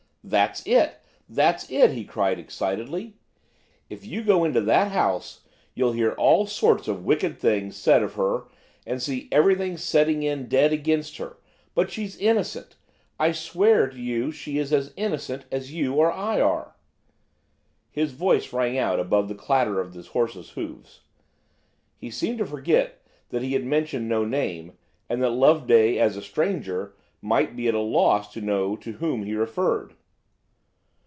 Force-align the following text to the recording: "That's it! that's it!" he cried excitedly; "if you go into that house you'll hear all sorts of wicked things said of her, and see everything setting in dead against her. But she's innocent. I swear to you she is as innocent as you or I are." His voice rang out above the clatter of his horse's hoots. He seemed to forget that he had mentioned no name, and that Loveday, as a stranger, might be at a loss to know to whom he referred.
"That's 0.23 0.65
it! 0.67 0.99
that's 1.27 1.69
it!" 1.69 1.91
he 1.91 2.05
cried 2.05 2.37
excitedly; 2.39 3.15
"if 3.89 4.05
you 4.05 4.23
go 4.23 4.43
into 4.43 4.61
that 4.61 4.91
house 4.91 5.41
you'll 5.73 5.93
hear 5.93 6.11
all 6.11 6.45
sorts 6.45 6.87
of 6.87 7.03
wicked 7.03 7.39
things 7.39 7.75
said 7.75 8.03
of 8.03 8.13
her, 8.13 8.43
and 8.85 9.01
see 9.01 9.27
everything 9.31 9.77
setting 9.77 10.21
in 10.21 10.47
dead 10.47 10.71
against 10.71 11.17
her. 11.17 11.37
But 11.73 11.89
she's 11.89 12.15
innocent. 12.19 12.75
I 13.19 13.31
swear 13.31 13.89
to 13.89 13.99
you 13.99 14.31
she 14.31 14.59
is 14.59 14.71
as 14.71 14.93
innocent 14.95 15.45
as 15.51 15.73
you 15.73 15.95
or 15.95 16.11
I 16.11 16.39
are." 16.39 16.75
His 17.89 18.13
voice 18.13 18.53
rang 18.53 18.77
out 18.77 18.99
above 18.99 19.27
the 19.27 19.35
clatter 19.35 19.81
of 19.81 19.95
his 19.95 20.09
horse's 20.09 20.51
hoots. 20.51 21.01
He 21.97 22.11
seemed 22.11 22.37
to 22.37 22.45
forget 22.45 23.01
that 23.29 23.41
he 23.41 23.53
had 23.53 23.65
mentioned 23.65 24.07
no 24.07 24.23
name, 24.23 24.77
and 25.09 25.21
that 25.23 25.31
Loveday, 25.31 25.97
as 25.97 26.15
a 26.15 26.21
stranger, 26.21 26.93
might 27.23 27.55
be 27.55 27.67
at 27.67 27.73
a 27.73 27.81
loss 27.81 28.31
to 28.33 28.39
know 28.39 28.77
to 28.77 28.93
whom 28.93 29.23
he 29.23 29.33
referred. 29.33 29.95